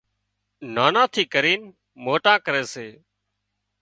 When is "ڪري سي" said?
2.45-2.87